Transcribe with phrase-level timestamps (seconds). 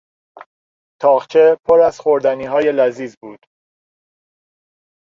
[1.01, 3.39] تاقچه پر از خوردنیهای لذیذ بود.